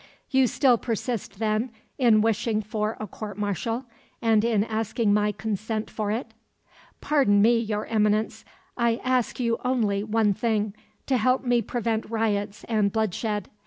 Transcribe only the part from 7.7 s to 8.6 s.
Eminence;